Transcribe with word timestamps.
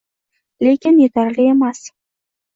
Lekin 0.67 0.97
etarli 1.05 1.47
emas 1.53 1.85